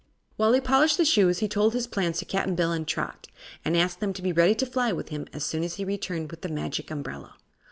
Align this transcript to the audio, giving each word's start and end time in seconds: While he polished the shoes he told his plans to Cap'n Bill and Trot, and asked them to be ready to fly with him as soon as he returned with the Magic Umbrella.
While 0.35 0.53
he 0.53 0.59
polished 0.61 0.97
the 0.97 1.05
shoes 1.05 1.37
he 1.37 1.47
told 1.47 1.73
his 1.75 1.85
plans 1.85 2.17
to 2.17 2.25
Cap'n 2.25 2.55
Bill 2.55 2.71
and 2.71 2.87
Trot, 2.87 3.27
and 3.63 3.77
asked 3.77 3.99
them 3.99 4.13
to 4.13 4.23
be 4.23 4.31
ready 4.33 4.55
to 4.55 4.65
fly 4.65 4.91
with 4.91 5.09
him 5.09 5.27
as 5.31 5.45
soon 5.45 5.63
as 5.63 5.75
he 5.75 5.85
returned 5.85 6.31
with 6.31 6.41
the 6.41 6.49
Magic 6.49 6.89
Umbrella. 6.89 7.35